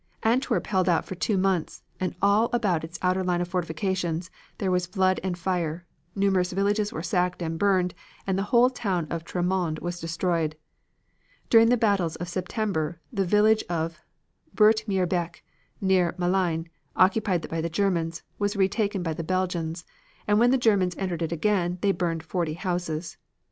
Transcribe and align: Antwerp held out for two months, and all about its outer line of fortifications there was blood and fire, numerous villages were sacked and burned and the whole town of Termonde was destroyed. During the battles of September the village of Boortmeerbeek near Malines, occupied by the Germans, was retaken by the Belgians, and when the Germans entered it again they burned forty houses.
Antwerp 0.23 0.65
held 0.65 0.89
out 0.89 1.05
for 1.05 1.13
two 1.13 1.37
months, 1.37 1.83
and 1.99 2.15
all 2.23 2.49
about 2.53 2.83
its 2.83 2.97
outer 3.03 3.23
line 3.23 3.39
of 3.39 3.47
fortifications 3.49 4.31
there 4.57 4.71
was 4.71 4.87
blood 4.87 5.19
and 5.23 5.37
fire, 5.37 5.85
numerous 6.15 6.53
villages 6.53 6.91
were 6.91 7.03
sacked 7.03 7.39
and 7.43 7.59
burned 7.59 7.93
and 8.25 8.35
the 8.35 8.41
whole 8.49 8.71
town 8.71 9.05
of 9.11 9.23
Termonde 9.23 9.77
was 9.77 9.99
destroyed. 9.99 10.55
During 11.51 11.69
the 11.69 11.77
battles 11.77 12.15
of 12.15 12.29
September 12.29 12.99
the 13.13 13.25
village 13.25 13.63
of 13.69 14.01
Boortmeerbeek 14.55 15.43
near 15.79 16.13
Malines, 16.17 16.65
occupied 16.95 17.47
by 17.47 17.61
the 17.61 17.69
Germans, 17.69 18.23
was 18.39 18.55
retaken 18.55 19.03
by 19.03 19.13
the 19.13 19.23
Belgians, 19.23 19.85
and 20.27 20.39
when 20.39 20.49
the 20.49 20.57
Germans 20.57 20.95
entered 20.97 21.21
it 21.21 21.31
again 21.31 21.77
they 21.81 21.91
burned 21.91 22.23
forty 22.23 22.55
houses. 22.55 23.17